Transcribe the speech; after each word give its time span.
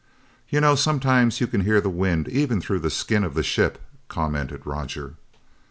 "You 0.49 0.59
know, 0.61 0.73
sometimes 0.73 1.39
you 1.39 1.45
can 1.45 1.61
hear 1.61 1.79
the 1.79 1.87
wind 1.87 2.27
even 2.27 2.59
through 2.59 2.79
the 2.79 2.89
skin 2.89 3.23
of 3.23 3.35
the 3.35 3.43
ship," 3.43 3.79
commented 4.07 4.65
Roger. 4.65 5.13